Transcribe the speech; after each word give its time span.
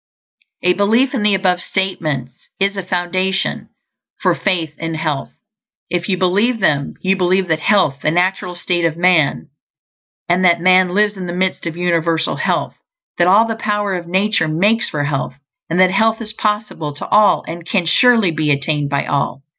_A 0.67 0.73
belief 0.73 1.13
in 1.13 1.21
the 1.21 1.35
above 1.35 1.61
statements 1.61 2.47
is 2.59 2.75
a 2.75 2.81
foundation 2.81 3.69
for 4.19 4.33
faith 4.33 4.73
in 4.79 4.95
health. 4.95 5.31
If 5.91 6.09
you 6.09 6.17
believe 6.17 6.59
them, 6.59 6.95
you 7.03 7.15
believe 7.15 7.47
that 7.49 7.59
health 7.59 7.97
is 7.97 8.01
the 8.01 8.09
natural 8.09 8.55
state 8.55 8.83
of 8.83 8.97
man, 8.97 9.49
and 10.27 10.43
that 10.43 10.59
man 10.59 10.95
lives 10.95 11.15
in 11.15 11.27
the 11.27 11.33
midst 11.33 11.67
of 11.67 11.77
Universal 11.77 12.37
Health; 12.37 12.75
that 13.19 13.27
all 13.27 13.45
the 13.45 13.53
power 13.53 13.93
of 13.93 14.07
nature 14.07 14.47
makes 14.47 14.89
for 14.89 15.03
health, 15.03 15.35
and 15.69 15.79
that 15.79 15.91
health 15.91 16.19
is 16.19 16.33
possible 16.33 16.95
to 16.95 17.07
all, 17.09 17.43
and 17.47 17.63
can 17.67 17.85
surely 17.85 18.31
be 18.31 18.49
attained 18.49 18.89
by 18.89 19.05
all. 19.05 19.43